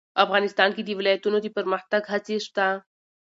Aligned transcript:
افغانستان 0.23 0.69
کې 0.75 0.81
د 0.85 0.89
ولایتونو 0.99 1.37
د 1.41 1.47
پرمختګ 1.57 2.01
هڅې 2.13 2.37
شته. 2.45 2.67